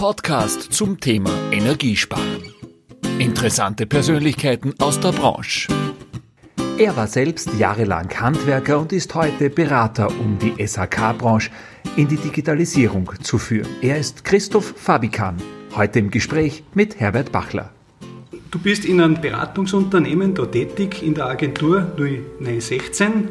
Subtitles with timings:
[0.00, 2.54] Podcast zum Thema Energiesparen.
[3.18, 5.68] Interessante Persönlichkeiten aus der Branche.
[6.78, 11.50] Er war selbst jahrelang Handwerker und ist heute Berater, um die SAK-Branche
[11.96, 13.68] in die Digitalisierung zu führen.
[13.82, 15.36] Er ist Christoph Fabikan,
[15.76, 17.70] heute im Gespräch mit Herbert Bachler.
[18.50, 23.28] Du bist in einem Beratungsunternehmen da tätig, in der Agentur 0916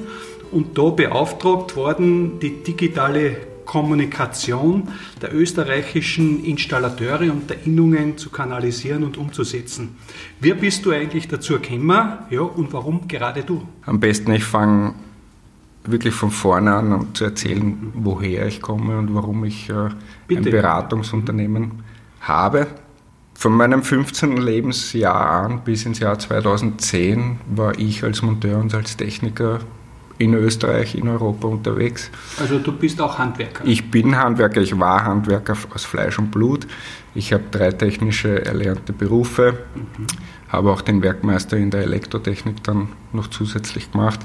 [0.51, 4.87] und da beauftragt worden, die digitale Kommunikation
[5.21, 9.95] der österreichischen Installateure und der Innungen zu kanalisieren und umzusetzen.
[10.39, 13.61] Wie bist du eigentlich dazu gekommen ja, und warum gerade du?
[13.85, 14.95] Am besten, ich fange
[15.83, 19.89] wirklich von vorne an, um zu erzählen, woher ich komme und warum ich äh,
[20.35, 21.83] ein Beratungsunternehmen
[22.21, 22.65] habe.
[23.35, 24.37] Von meinem 15.
[24.37, 29.59] Lebensjahr an bis ins Jahr 2010 war ich als Monteur und als Techniker
[30.19, 32.11] in Österreich, in Europa unterwegs.
[32.39, 33.63] Also du bist auch Handwerker?
[33.65, 36.67] Ich bin Handwerker, ich war Handwerker aus Fleisch und Blut.
[37.15, 40.07] Ich habe drei technische erlernte Berufe, mhm.
[40.49, 44.19] habe auch den Werkmeister in der Elektrotechnik dann noch zusätzlich gemacht.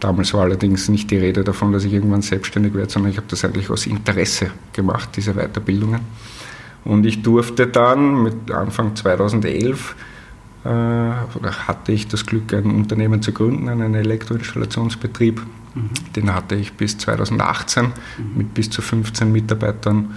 [0.00, 3.26] Damals war allerdings nicht die Rede davon, dass ich irgendwann selbstständig werde, sondern ich habe
[3.28, 6.00] das eigentlich aus Interesse gemacht, diese Weiterbildungen.
[6.84, 10.13] Und ich durfte dann mit Anfang 2011 äh,
[10.64, 15.42] oder hatte ich das Glück, ein Unternehmen zu gründen, einen Elektroinstallationsbetrieb.
[15.74, 15.90] Mhm.
[16.16, 17.92] Den hatte ich bis 2018 mhm.
[18.34, 20.14] mit bis zu 15 Mitarbeitern.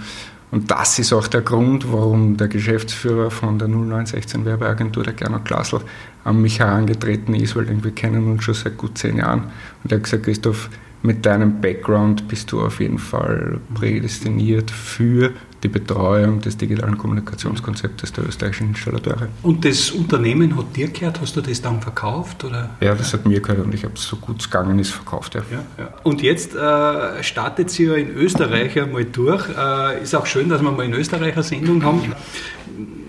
[0.50, 5.44] Und das ist auch der Grund, warum der Geschäftsführer von der 0916 Werbeagentur, der Gernot
[5.44, 5.80] Glasl,
[6.24, 9.44] an mich herangetreten ist, weil wir kennen uns schon seit gut zehn Jahren.
[9.82, 10.70] Und er hat gesagt, Christoph,
[11.02, 18.12] mit deinem Background bist du auf jeden Fall prädestiniert für die Betreuung des digitalen Kommunikationskonzeptes
[18.12, 19.28] der österreichischen Installateure.
[19.42, 21.20] Und das Unternehmen hat dir gehört?
[21.20, 22.44] Hast du das dann verkauft?
[22.44, 22.70] Oder?
[22.80, 25.34] Ja, das hat mir gehört und ich habe es so gut es gegangen ist verkauft.
[25.34, 25.42] Ja.
[25.50, 25.94] ja, ja.
[26.04, 29.48] Und jetzt äh, startet sie ja in Österreich einmal durch.
[29.48, 32.12] Äh, ist auch schön, dass wir mal in Österreich eine Sendung haben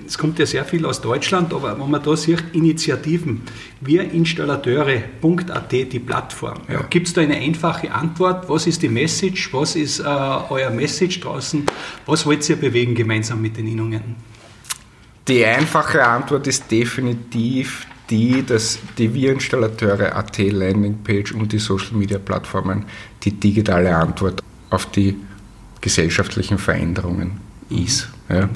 [0.10, 3.44] es kommt ja sehr viel aus Deutschland, aber wenn man da sieht, Initiativen,
[3.82, 6.62] wirinstallateure.at, die Plattform.
[6.68, 6.82] Ja.
[6.90, 8.50] Gibt es da eine einfache Antwort?
[8.50, 9.54] Was ist die Message?
[9.54, 11.64] Was ist äh, euer Message draußen?
[12.08, 14.16] Was wollt ihr bewegen gemeinsam mit den Innungen?
[15.28, 22.86] Die einfache Antwort ist definitiv die, dass die Wir-Installateure.at Landingpage und die Social Media Plattformen
[23.24, 24.42] die digitale Antwort
[24.72, 25.16] auf die
[25.82, 27.40] gesellschaftlichen Veränderungen
[27.70, 28.10] ist.
[28.28, 28.50] Ja.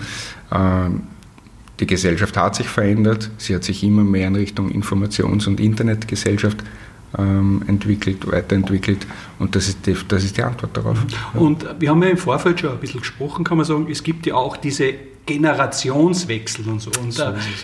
[0.51, 1.03] Ähm,
[1.79, 6.63] die Gesellschaft hat sich verändert, sie hat sich immer mehr in Richtung Informations- und Internetgesellschaft
[7.17, 9.06] ähm, entwickelt, weiterentwickelt
[9.39, 10.97] und das ist, die, das ist die Antwort darauf.
[11.09, 11.39] Ja.
[11.39, 14.25] Und wir haben ja im Vorfeld schon ein bisschen gesprochen, kann man sagen, es gibt
[14.25, 14.94] ja auch diese
[15.25, 16.91] Generationswechsel und so.
[17.01, 17.23] Und so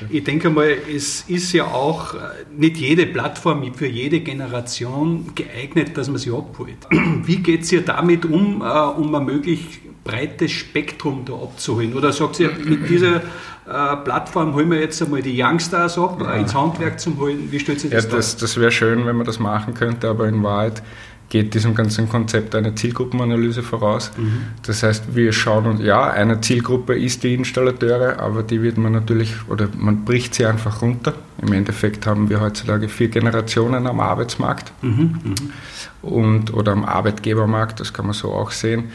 [0.09, 2.17] ich denke mal, es ist ja auch äh,
[2.57, 6.77] nicht jede Plattform für jede Generation geeignet, dass man sie abholt.
[6.89, 11.93] Wie geht es ihr damit um, äh, um ein möglichst breites Spektrum da abzuholen?
[11.93, 16.33] Oder sagt ihr, mit dieser äh, Plattform holen wir jetzt einmal die Youngsters ab, ja.
[16.33, 17.51] ins Handwerk zum holen?
[17.51, 20.27] Wie stellt sich das ja, das, das wäre schön, wenn man das machen könnte, aber
[20.27, 20.81] in Wahrheit
[21.29, 24.11] geht diesem ganzen Konzept eine Zielgruppenanalyse voraus.
[24.17, 24.41] Mhm.
[24.63, 28.91] Das heißt, wir schauen uns, ja, eine Zielgruppe ist die Installateure, aber die wird man
[28.91, 31.13] natürlich, oder man bricht sie einfach runter.
[31.41, 35.19] Im Endeffekt haben wir heutzutage vier Generationen am Arbeitsmarkt mhm.
[35.23, 35.35] Mhm.
[36.01, 38.85] Und, oder am Arbeitgebermarkt, das kann man so auch sehen.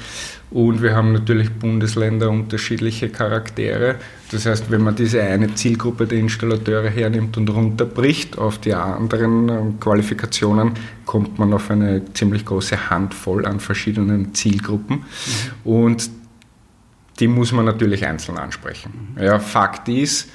[0.55, 3.97] Und wir haben natürlich Bundesländer unterschiedliche Charaktere.
[4.31, 9.49] Das heißt, wenn man diese eine Zielgruppe der Installateure hernimmt und runterbricht auf die anderen
[9.49, 10.75] ähm, Qualifikationen,
[11.07, 14.99] kommt man auf eine ziemlich große Handvoll an verschiedenen Zielgruppen.
[14.99, 15.69] Mhm.
[15.69, 16.11] Und
[17.19, 19.17] die muss man natürlich einzeln ansprechen.
[19.17, 19.25] Mhm.
[19.25, 20.31] Ja, Fakt ist,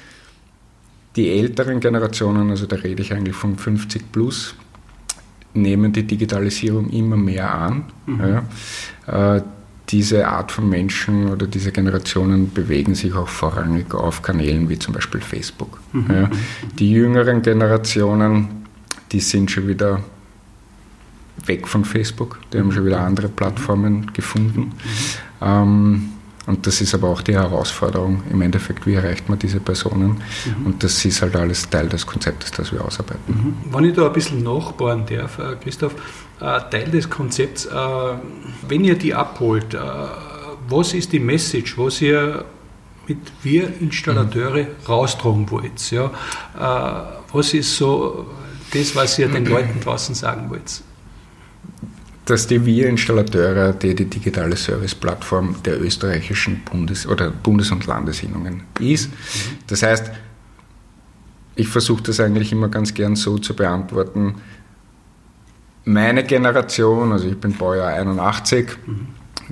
[1.16, 4.54] die älteren Generationen, also da rede ich eigentlich von 50 plus,
[5.54, 7.84] nehmen die Digitalisierung immer mehr an.
[8.04, 8.42] Mhm.
[9.08, 9.42] Ja.
[9.90, 14.94] Diese Art von Menschen oder diese Generationen bewegen sich auch vorrangig auf Kanälen wie zum
[14.94, 15.80] Beispiel Facebook.
[15.92, 16.06] Mhm.
[16.08, 16.30] Ja.
[16.78, 18.66] Die jüngeren Generationen,
[19.10, 20.00] die sind schon wieder
[21.46, 24.60] weg von Facebook, die haben schon wieder andere Plattformen gefunden.
[24.60, 24.72] Mhm.
[25.40, 26.08] Ähm,
[26.46, 30.20] und das ist aber auch die Herausforderung im Endeffekt, wie erreicht man diese Personen?
[30.44, 30.66] Mhm.
[30.66, 33.22] Und das ist halt alles Teil des Konzeptes, das wir ausarbeiten.
[33.66, 33.74] Mhm.
[33.74, 35.94] Wenn ich da ein bisschen nachbauen darf, äh, Christoph,
[36.40, 37.70] Teil des Konzepts, äh,
[38.68, 39.76] wenn ihr die abholt,
[40.68, 42.44] was ist die Message, was ihr
[43.06, 44.86] mit wir Installateure mhm.
[44.88, 45.90] raustragen wollt?
[45.90, 46.10] Ja?
[47.32, 48.26] Was ist so
[48.72, 50.82] das, was ihr den Leuten draußen sagen wollt?
[52.30, 59.10] dass die Wir-Installateure die, die digitale Serviceplattform der österreichischen Bundes- oder Bundes- und Landesinnungen ist.
[59.66, 60.10] Das heißt,
[61.56, 64.36] ich versuche das eigentlich immer ganz gern so zu beantworten.
[65.84, 68.68] Meine Generation, also ich bin Baujahr 81,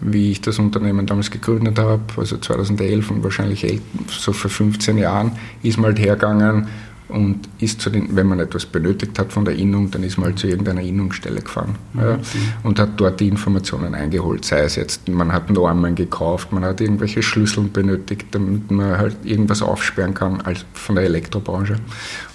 [0.01, 5.33] wie ich das Unternehmen damals gegründet habe, also 2011 und wahrscheinlich so vor 15 Jahren,
[5.63, 6.69] ist man halt hergegangen
[7.09, 10.27] und ist zu den, wenn man etwas benötigt hat von der Innung, dann ist man
[10.27, 12.01] halt zu irgendeiner Innungsstelle gefahren mhm.
[12.01, 12.19] ja,
[12.63, 14.45] und hat dort die Informationen eingeholt.
[14.45, 19.17] Sei es jetzt, man hat Normen gekauft, man hat irgendwelche Schlüssel benötigt, damit man halt
[19.25, 21.77] irgendwas aufsperren kann als von der Elektrobranche.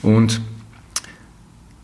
[0.01, 0.41] Und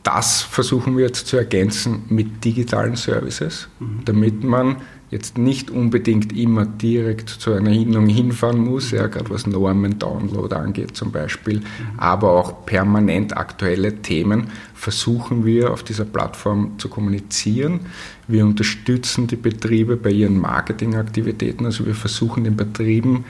[0.03, 3.99] das versuchen wir jetzt zu ergänzen mit digitalen Services, mhm.
[4.05, 4.77] damit man
[5.11, 10.95] jetzt nicht unbedingt immer direkt zu einer Innung hinfahren muss, ja, gerade was Normen-Download angeht
[10.95, 11.63] zum Beispiel, mhm.
[11.97, 17.81] aber auch permanent aktuelle Themen versuchen wir auf dieser Plattform zu kommunizieren.
[18.27, 23.25] Wir unterstützen die Betriebe bei ihren Marketingaktivitäten, also wir versuchen den Betrieben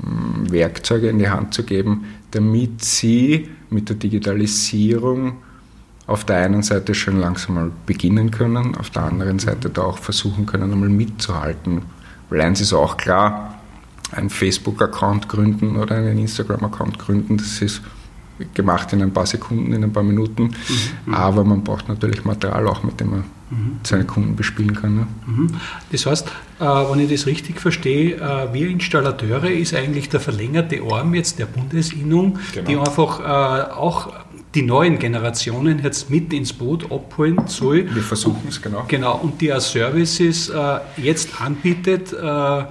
[0.00, 5.36] hm, Werkzeuge in die Hand zu geben, damit sie mit der Digitalisierung
[6.08, 9.98] auf der einen Seite schon langsam mal beginnen können, auf der anderen Seite da auch
[9.98, 11.82] versuchen können, einmal mitzuhalten.
[12.30, 13.60] Weil eins ist auch klar,
[14.10, 17.82] einen Facebook-Account gründen oder einen Instagram-Account gründen, das ist
[18.54, 20.54] gemacht in ein paar Sekunden, in ein paar Minuten.
[21.04, 21.14] Mhm.
[21.14, 23.80] Aber man braucht natürlich Material auch, mit dem man mhm.
[23.82, 24.96] seine Kunden bespielen kann.
[24.96, 25.06] Ne?
[25.26, 25.50] Mhm.
[25.92, 26.28] Das heißt,
[26.60, 31.38] äh, wenn ich das richtig verstehe, äh, wir Installateure ist eigentlich der verlängerte Arm jetzt
[31.38, 32.66] der Bundesinnung, genau.
[32.66, 34.12] die einfach äh, auch
[34.54, 37.94] die neuen Generationen jetzt mit ins Boot abholen soll.
[37.94, 38.84] Wir versuchen es, genau.
[38.88, 42.64] Genau, und die Services äh, jetzt anbietet, äh,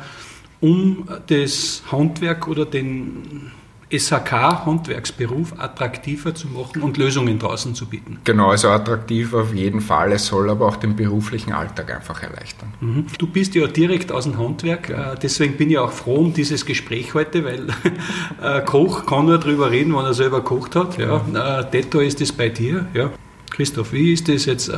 [0.60, 3.52] um das Handwerk oder den
[3.90, 8.20] SHK-Handwerksberuf attraktiver zu machen und Lösungen draußen zu bieten.
[8.26, 10.12] Genau, also attraktiv auf jeden Fall.
[10.12, 12.74] Es soll aber auch den beruflichen Alltag einfach erleichtern.
[12.82, 13.06] Mhm.
[13.18, 15.14] Du bist ja direkt aus dem Handwerk, ja.
[15.14, 17.68] Äh, deswegen bin ich auch froh um dieses Gespräch heute, weil
[18.42, 20.98] äh, Koch kann nur darüber reden, wenn er selber kocht hat.
[20.98, 21.22] Ja.
[21.34, 21.60] ja.
[21.62, 22.88] Äh, Detto ist das bei dir.
[22.94, 23.12] Ja.
[23.52, 24.72] Christoph, wie ist das jetzt?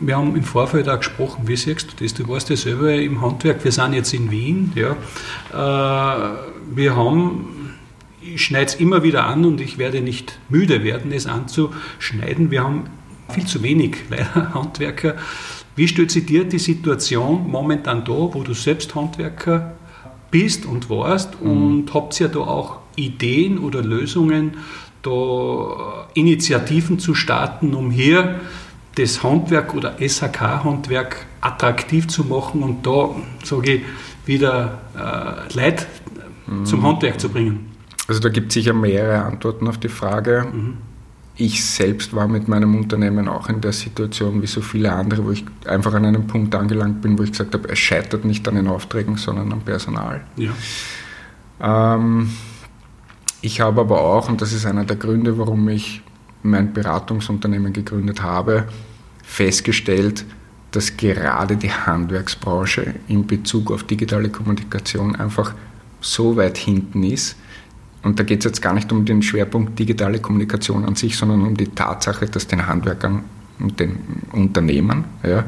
[0.00, 2.14] wir haben im Vorfeld auch gesprochen, wie siehst du das?
[2.14, 4.72] Du warst ja selber im Handwerk, wir sind jetzt in Wien.
[4.74, 4.96] Ja.
[6.74, 7.55] Wir haben
[8.36, 12.50] schneide es immer wieder an und ich werde nicht müde werden, es anzuschneiden.
[12.50, 12.84] Wir haben
[13.30, 15.16] viel zu wenig leider Handwerker.
[15.74, 19.74] Wie stellt sich dir die Situation momentan da, wo du selbst Handwerker
[20.30, 21.50] bist und warst mhm.
[21.50, 24.56] und habt ihr da auch Ideen oder Lösungen,
[25.02, 28.40] da Initiativen zu starten, um hier
[28.96, 33.10] das Handwerk oder SHK-Handwerk attraktiv zu machen und da,
[33.44, 33.82] sage ich,
[34.24, 35.86] wieder äh, Leute
[36.46, 36.64] mhm.
[36.64, 37.75] zum Handwerk zu bringen?
[38.08, 40.46] Also da gibt es sicher mehrere Antworten auf die Frage.
[40.52, 40.78] Mhm.
[41.38, 45.32] Ich selbst war mit meinem Unternehmen auch in der Situation wie so viele andere, wo
[45.32, 48.54] ich einfach an einem Punkt angelangt bin, wo ich gesagt habe, es scheitert nicht an
[48.54, 50.22] den Aufträgen, sondern am Personal.
[50.36, 50.52] Ja.
[51.60, 52.30] Ähm,
[53.42, 56.02] ich habe aber auch, und das ist einer der Gründe, warum ich
[56.42, 58.68] mein Beratungsunternehmen gegründet habe,
[59.22, 60.24] festgestellt,
[60.70, 65.54] dass gerade die Handwerksbranche in Bezug auf digitale Kommunikation einfach
[66.00, 67.36] so weit hinten ist,
[68.06, 71.42] und da geht es jetzt gar nicht um den Schwerpunkt digitale Kommunikation an sich, sondern
[71.42, 73.24] um die Tatsache, dass den Handwerkern
[73.58, 73.98] und den
[74.30, 75.44] Unternehmen ja,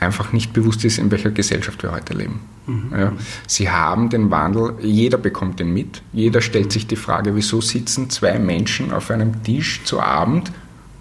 [0.00, 2.40] einfach nicht bewusst ist, in welcher Gesellschaft wir heute leben.
[2.66, 2.92] Mhm.
[2.98, 3.12] Ja.
[3.46, 8.08] Sie haben den Wandel, jeder bekommt den mit, jeder stellt sich die Frage, wieso sitzen
[8.08, 10.50] zwei Menschen auf einem Tisch zu Abend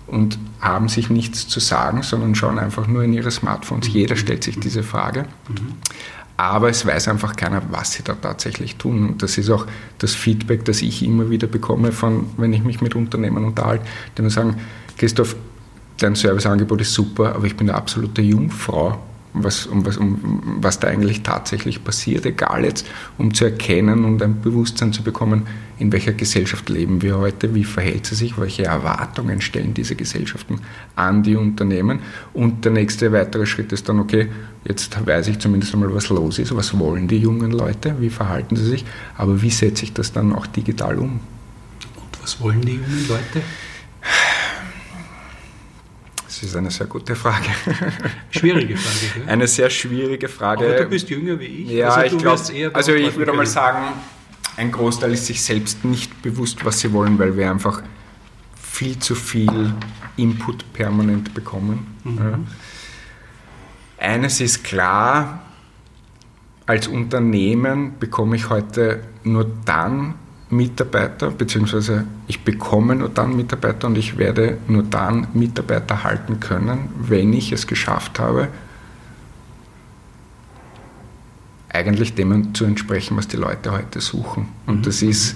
[0.06, 3.88] und haben sich nichts zu sagen, sondern schauen einfach nur in ihre Smartphones.
[3.88, 5.28] Jeder stellt sich diese Frage.
[5.48, 5.76] Mhm
[6.38, 9.10] aber es weiß einfach keiner, was sie da tatsächlich tun.
[9.10, 9.66] Und das ist auch
[10.00, 13.86] das Feedback, das ich immer wieder bekomme, von, wenn ich mich mit Unternehmern unterhalte,
[14.18, 14.58] die mir sagen,
[14.98, 15.36] Christoph,
[15.98, 19.00] dein Serviceangebot ist super, aber ich bin eine absolute Jungfrau
[19.44, 22.88] was, um, was, um was da eigentlich tatsächlich passiert, egal jetzt,
[23.18, 27.66] um zu erkennen und ein Bewusstsein zu bekommen, in welcher Gesellschaft leben wir heute, wie
[27.66, 30.62] verhält sie sich, welche Erwartungen stellen diese Gesellschaften
[30.96, 32.00] an die Unternehmen.
[32.34, 34.30] Und der nächste weitere Schritt ist dann, okay,
[34.64, 38.56] jetzt weiß ich zumindest einmal, was los ist, was wollen die jungen Leute, wie verhalten
[38.56, 38.86] sie sich,
[39.18, 41.20] aber wie setze ich das dann auch digital um?
[41.96, 43.42] Und was wollen die jungen Leute?
[46.26, 47.46] Das ist eine sehr gute Frage.
[48.32, 49.26] Schwierige Frage.
[49.26, 49.32] Ja?
[49.32, 50.66] Eine sehr schwierige Frage.
[50.66, 51.70] Aber du bist jünger wie ich.
[51.70, 53.94] Ja, also ich glaube, also ich würde mal sagen,
[54.58, 57.84] ein Großteil ist sich selbst nicht bewusst, was sie wollen, weil wir einfach
[58.62, 59.74] viel zu viel
[60.18, 61.96] Input permanent bekommen.
[62.04, 62.18] Mhm.
[62.18, 62.40] Ja.
[63.98, 65.42] Eines ist klar,
[66.66, 70.16] als Unternehmen bekomme ich heute nur dann
[70.50, 76.90] Mitarbeiter, beziehungsweise ich bekomme nur dann Mitarbeiter und ich werde nur dann Mitarbeiter halten können,
[77.00, 78.50] wenn ich es geschafft habe,
[81.70, 84.50] eigentlich dem zu entsprechen, was die Leute heute suchen.
[84.66, 84.82] Und mhm.
[84.84, 85.36] das ist,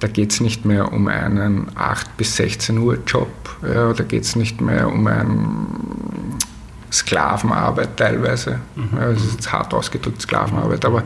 [0.00, 3.30] da geht es nicht mehr um einen 8 bis 16 Uhr Job,
[3.62, 5.66] ja, da geht es nicht mehr um ein
[6.90, 8.60] Sklavenarbeit teilweise.
[8.74, 8.96] Mhm.
[8.96, 11.04] Ja, es ist hart ausgedrückt Sklavenarbeit, aber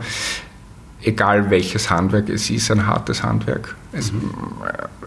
[1.05, 3.75] egal welches Handwerk, es ist ein hartes Handwerk.
[3.91, 4.31] Es, mhm.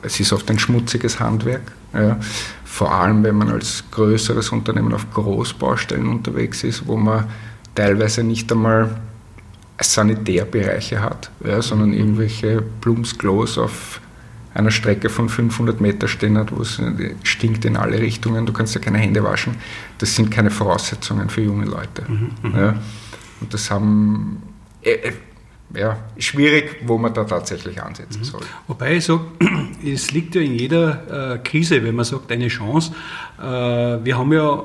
[0.03, 1.73] es ist oft ein schmutziges Handwerk.
[1.93, 2.19] Ja.
[2.65, 7.25] Vor allem, wenn man als größeres Unternehmen auf Großbaustellen unterwegs ist, wo man
[7.75, 9.01] teilweise nicht einmal
[9.81, 14.01] Sanitärbereiche hat, ja, sondern irgendwelche Blumsklos auf
[14.55, 16.81] einer Strecke von 500 Meter stehen hat, wo es
[17.23, 19.55] stinkt in alle Richtungen, du kannst ja keine Hände waschen.
[19.99, 22.05] Das sind keine Voraussetzungen für junge Leute.
[22.09, 22.57] Mhm, mhm.
[22.57, 22.75] ja.
[23.41, 24.43] Und das haben
[24.83, 25.13] äh, äh,
[25.75, 28.25] ja, schwierig, wo man da tatsächlich ansetzen mhm.
[28.25, 28.41] soll.
[28.67, 29.23] Wobei ich sage,
[29.85, 32.93] es liegt ja in jeder äh, Krise, wenn man sagt, eine Chance.
[33.39, 34.65] Äh, wir haben ja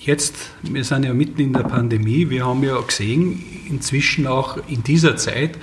[0.00, 4.82] jetzt, wir sind ja mitten in der Pandemie, wir haben ja gesehen, inzwischen auch in
[4.82, 5.58] dieser Zeit,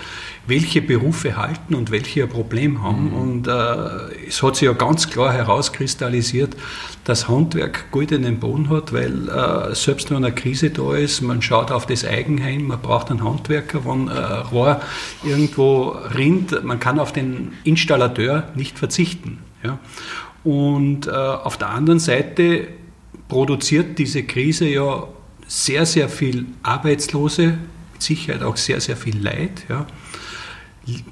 [0.48, 3.10] welche Berufe halten und welche ein Problem haben.
[3.10, 3.14] Mhm.
[3.14, 6.56] Und äh, es hat sich ja ganz klar herauskristallisiert,
[7.04, 11.22] dass Handwerk gut in den Boden hat, weil äh, selbst wenn eine Krise da ist,
[11.22, 14.82] man schaut auf das Eigenheim, man braucht einen Handwerker, wenn äh, Rohr
[15.24, 19.40] irgendwo rinnt, man kann auf den Installateur nicht verzichten.
[19.64, 19.80] Ja?
[20.44, 22.68] Und äh, auf der anderen Seite
[23.28, 25.08] produziert diese Krise ja
[25.48, 27.58] sehr, sehr viel Arbeitslose,
[27.94, 29.64] mit Sicherheit auch sehr, sehr viel Leid.
[29.70, 29.88] Ja.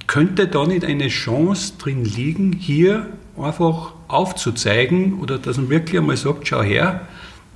[0.08, 6.18] Könnte da nicht eine Chance drin liegen, hier einfach aufzuzeigen oder dass man wirklich einmal
[6.18, 7.08] sagt, schau her,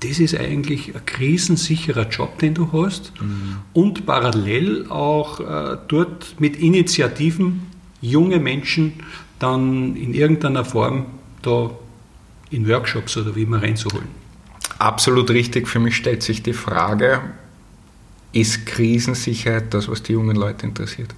[0.01, 3.57] das ist eigentlich ein krisensicherer Job, den du hast mhm.
[3.73, 7.67] und parallel auch äh, dort mit Initiativen
[8.01, 8.93] junge Menschen
[9.39, 11.05] dann in irgendeiner Form
[11.41, 11.71] da
[12.49, 14.07] in Workshops oder wie immer reinzuholen.
[14.79, 15.67] Absolut richtig.
[15.67, 17.21] Für mich stellt sich die Frage,
[18.31, 21.13] ist Krisensicherheit das, was die jungen Leute interessiert?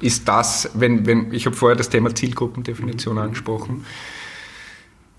[0.00, 3.84] Ist das, wenn, wenn ich habe vorher das Thema Zielgruppendefinition angesprochen,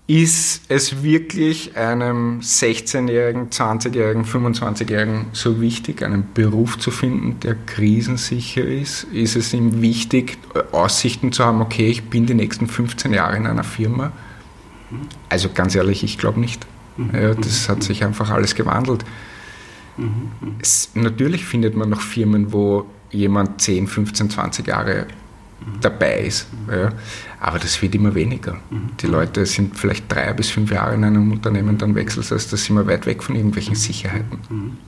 [0.08, 8.64] ist es wirklich einem 16-Jährigen, 20-Jährigen, 25-Jährigen so wichtig, einen Beruf zu finden, der krisensicher
[8.64, 9.04] ist?
[9.12, 10.38] Ist es ihm wichtig,
[10.72, 14.12] Aussichten zu haben, okay, ich bin die nächsten 15 Jahre in einer Firma?
[15.28, 16.66] Also ganz ehrlich, ich glaube nicht.
[17.12, 19.04] Ja, das hat sich einfach alles gewandelt.
[20.60, 25.06] Es, natürlich findet man noch Firmen, wo jemand 10, 15, 20 Jahre
[25.80, 26.46] dabei ist.
[26.70, 26.92] Ja.
[27.40, 28.58] Aber das wird immer weniger.
[29.00, 32.50] Die Leute sind vielleicht drei bis fünf Jahre in einem Unternehmen, dann wechseln sie, das
[32.50, 34.78] sind wir weit weg von irgendwelchen Sicherheiten.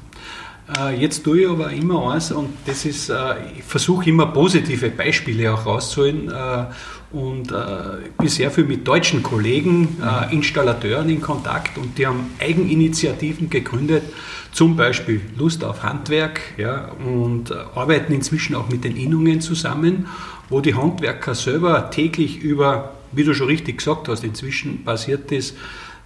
[0.78, 4.90] Äh, jetzt tue ich aber immer eins und das ist, äh, ich versuche immer positive
[4.90, 6.64] Beispiele auch rauszuholen äh,
[7.12, 9.96] und ich bin sehr viel mit deutschen Kollegen,
[10.30, 14.04] Installateuren in Kontakt und die haben Eigeninitiativen gegründet,
[14.52, 20.06] zum Beispiel Lust auf Handwerk ja, und arbeiten inzwischen auch mit den Innungen zusammen,
[20.48, 25.54] wo die Handwerker selber täglich über, wie du schon richtig gesagt hast, inzwischen passiert das,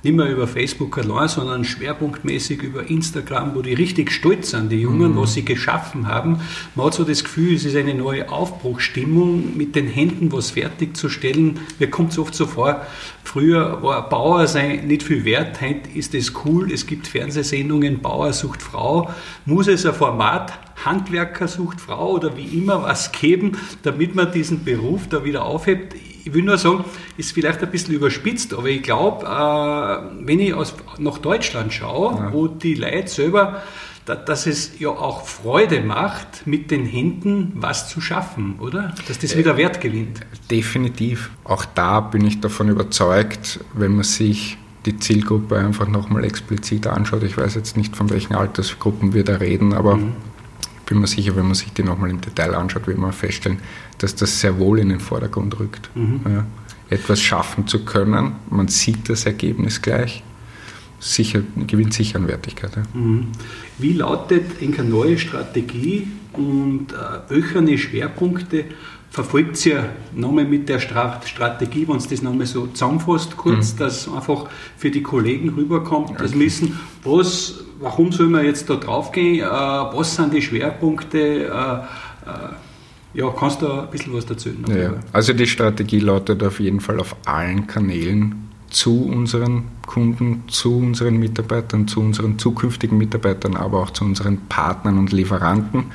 [0.05, 4.81] nicht mehr über Facebook allein, sondern schwerpunktmäßig über Instagram, wo die richtig stolz sind, die
[4.81, 5.17] Jungen, mhm.
[5.17, 6.41] was sie geschaffen haben.
[6.75, 11.59] Man hat so das Gefühl, es ist eine neue Aufbruchsstimmung, mit den Händen was fertigzustellen.
[11.79, 12.87] Mir kommt es oft so vor,
[13.25, 18.33] früher war Bauer sein nicht viel wert, heute ist es cool, es gibt Fernsehsendungen, Bauer
[18.33, 19.11] sucht Frau.
[19.47, 20.53] Muss es ein Format
[20.85, 25.95] Handwerker sucht Frau oder wie immer was geben, damit man diesen Beruf da wieder aufhebt?
[26.25, 26.85] Ich will nur sagen,
[27.19, 32.15] ist vielleicht ein bisschen überspitzt, aber ich glaube, äh, wenn ich aus, nach Deutschland schaue,
[32.15, 32.33] ja.
[32.33, 33.63] wo die Leute selber,
[34.07, 38.95] da, dass es ja auch Freude macht, mit den Händen was zu schaffen, oder?
[39.07, 40.21] Dass das wieder Wert gewinnt.
[40.51, 41.31] Definitiv.
[41.45, 47.23] Auch da bin ich davon überzeugt, wenn man sich die Zielgruppe einfach nochmal explizit anschaut.
[47.23, 50.13] Ich weiß jetzt nicht, von welchen Altersgruppen wir da reden, aber mhm
[50.87, 53.59] bin mir sicher, wenn man sich die nochmal im Detail anschaut, wird man feststellen,
[53.99, 55.91] dass das sehr wohl in den Vordergrund rückt.
[55.95, 56.21] Mhm.
[56.25, 56.45] Ja,
[56.91, 60.23] etwas schaffen zu können, man sieht das Ergebnis gleich,
[61.01, 62.77] sicher, gewinnt sicher an Wertigkeit.
[62.77, 62.83] Ja.
[62.93, 63.29] Mhm.
[63.79, 68.67] Wie lautet eine neue Strategie und äh, welche Schwerpunkte
[69.15, 73.79] verfolgt ihr nochmal mit der Strategie, wenn es das nochmal so zusammenfasst, kurz, mhm.
[73.79, 76.23] dass einfach für die Kollegen rüberkommt, okay.
[76.23, 81.45] dass wissen, was, warum soll man jetzt da drauf gehen, äh, was sind die Schwerpunkte,
[81.45, 84.83] äh, äh, ja, kannst du ein bisschen was dazu sagen?
[84.83, 90.77] Ja, also die Strategie lautet auf jeden Fall auf allen Kanälen zu unseren Kunden, zu
[90.77, 95.93] unseren Mitarbeitern, zu unseren zukünftigen Mitarbeitern, aber auch zu unseren Partnern und Lieferanten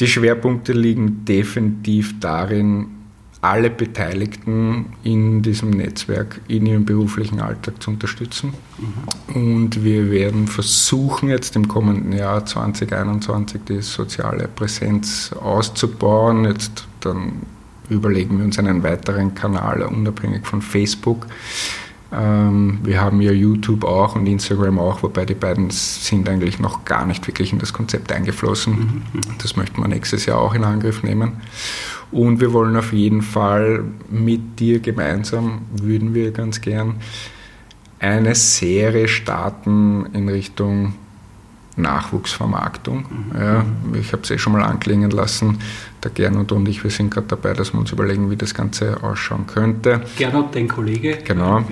[0.00, 2.88] die Schwerpunkte liegen definitiv darin,
[3.40, 8.54] alle Beteiligten in diesem Netzwerk in ihrem beruflichen Alltag zu unterstützen.
[8.78, 9.34] Mhm.
[9.34, 16.44] Und wir werden versuchen, jetzt im kommenden Jahr 2021 die soziale Präsenz auszubauen.
[16.44, 17.42] Jetzt dann
[17.88, 21.26] überlegen wir uns einen weiteren Kanal, unabhängig von Facebook,
[22.10, 27.04] wir haben ja YouTube auch und Instagram auch, wobei die beiden sind eigentlich noch gar
[27.04, 29.02] nicht wirklich in das Konzept eingeflossen.
[29.12, 29.20] Mhm.
[29.38, 31.32] Das möchten wir nächstes Jahr auch in Angriff nehmen.
[32.12, 36.96] Und wir wollen auf jeden Fall mit dir gemeinsam, würden wir ganz gern,
[37.98, 40.94] eine Serie starten in Richtung
[41.76, 43.04] Nachwuchsvermarktung.
[43.38, 43.64] Ja,
[44.00, 45.58] ich habe es eh schon mal anklingen lassen.
[46.02, 49.02] Der Gernot und ich, wir sind gerade dabei, dass wir uns überlegen, wie das Ganze
[49.02, 50.02] ausschauen könnte.
[50.16, 51.18] Gernot, dein Kollege.
[51.24, 51.64] Genau.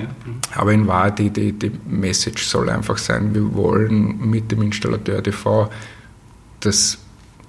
[0.54, 5.22] Aber in Wahrheit, die, die, die Message soll einfach sein, wir wollen mit dem Installateur
[5.22, 5.70] TV
[6.60, 6.98] das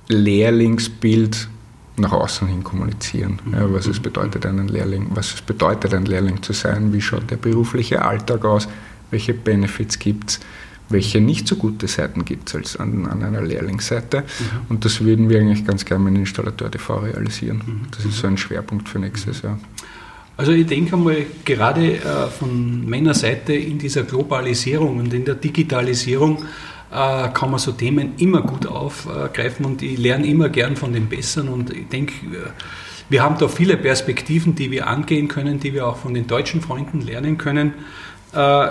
[0.08, 1.50] Lehrlingsbild
[1.98, 3.40] nach außen hin kommunizieren.
[3.52, 7.32] Ja, was es bedeutet, einen Lehrling, was es bedeutet, ein Lehrling zu sein, wie schaut
[7.32, 8.68] der berufliche Alltag aus,
[9.12, 10.40] welche Benefits gibt es,
[10.90, 14.20] welche nicht so gute Seiten gibt es als an, an, einer Lehrlingsseite.
[14.20, 14.26] Mhm.
[14.70, 17.62] Und das würden wir eigentlich ganz gerne mit Installateur TV realisieren.
[17.66, 17.82] Mhm.
[17.96, 19.58] Das ist so ein Schwerpunkt für nächstes Jahr.
[20.38, 25.36] Also ich denke mal, gerade äh, von meiner Seite in dieser Globalisierung und in der
[25.36, 26.44] Digitalisierung
[26.92, 31.08] äh, kann man so Themen immer gut aufgreifen und ich lerne immer gern von den
[31.08, 32.50] Besseren und ich denke, äh,
[33.08, 36.62] wir haben da viele Perspektiven, die wir angehen können, die wir auch von den deutschen
[36.62, 37.74] Freunden lernen können.
[38.34, 38.68] Äh,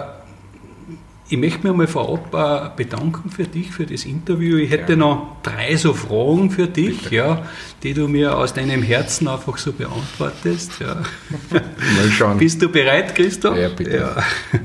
[1.34, 4.56] ich möchte mich mal vorab bedanken für dich, für das Interview.
[4.56, 4.98] Ich hätte ja.
[4.98, 7.44] noch drei so Fragen für dich, ja,
[7.82, 10.78] die du mir aus deinem Herzen einfach so beantwortest.
[10.78, 10.94] Ja.
[11.50, 12.38] Mal schauen.
[12.38, 13.58] Bist du bereit, Christoph?
[13.58, 13.96] Ja, bitte.
[13.96, 14.16] Ja.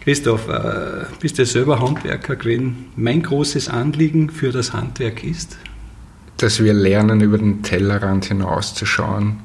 [0.00, 2.86] Christoph, äh, bist du selber Handwerker gewesen.
[2.96, 5.58] Mein großes Anliegen für das Handwerk ist?
[6.38, 9.40] Dass wir lernen, über den Tellerrand hinauszuschauen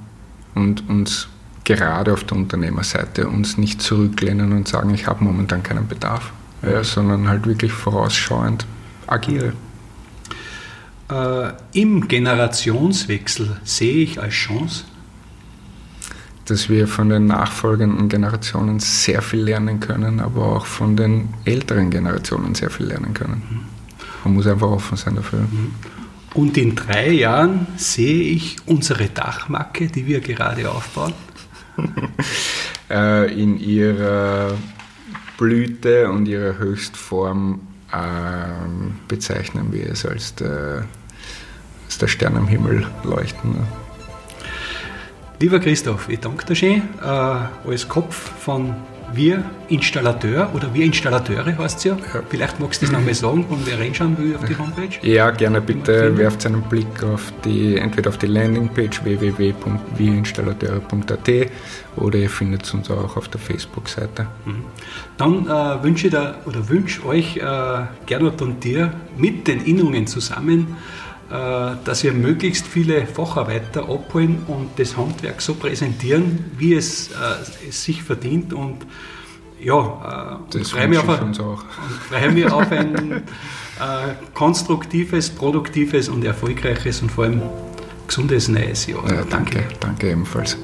[0.56, 1.27] und uns
[1.76, 6.84] gerade auf der Unternehmerseite uns nicht zurücklehnen und sagen, ich habe momentan keinen Bedarf, ja,
[6.84, 8.66] sondern halt wirklich vorausschauend
[9.08, 9.54] agiere.
[11.10, 14.84] Äh, Im Generationswechsel sehe ich als Chance,
[16.46, 21.90] dass wir von den nachfolgenden Generationen sehr viel lernen können, aber auch von den älteren
[21.90, 23.68] Generationen sehr viel lernen können.
[24.24, 25.48] Man muss einfach offen sein dafür.
[26.34, 31.13] Und in drei Jahren sehe ich unsere Dachmacke, die wir gerade aufbauen.
[32.89, 34.58] Äh, in ihrer
[35.38, 37.62] Blüte und ihrer Höchstform
[37.94, 40.86] ähm, bezeichnen wir es als der,
[41.86, 43.58] als der Stern am Himmel leuchten.
[45.39, 48.76] Lieber Christoph, ich danke dir schön äh, als Kopf von
[49.13, 51.95] Wir Installateur oder Wir Installateure heißt es ja.
[51.95, 52.22] ja.
[52.30, 54.89] Vielleicht magst du das nochmal sagen und wer reinschauen will auf die Homepage.
[55.02, 61.30] Ja, gerne bitte werft einen Blick auf die, entweder auf die Landingpage www.wirinstallateure.at
[61.95, 64.28] oder ihr findet uns auch auf der Facebook-Seite.
[64.45, 64.63] Mhm.
[65.17, 67.41] Dann äh, wünsche ich da, oder wünsche euch äh,
[68.06, 70.78] Gernot und dir mit den Innungen zusammen
[71.30, 77.84] dass wir möglichst viele Facharbeiter abholen und das Handwerk so präsentieren, wie es, äh, es
[77.84, 78.52] sich verdient.
[78.54, 78.86] Und
[79.62, 83.22] ja, äh, das freue mich, auf ein, freue mich auf ein äh,
[84.34, 87.42] konstruktives, produktives und erfolgreiches und vor allem
[88.08, 89.08] gesundes neues Jahr.
[89.10, 90.58] Ja, danke, danke ebenfalls.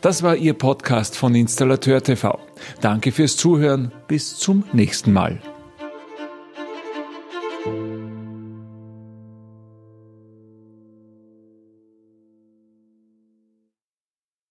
[0.00, 2.38] Das war Ihr Podcast von Installateur TV.
[2.80, 3.90] Danke fürs Zuhören.
[4.06, 5.40] Bis zum nächsten Mal.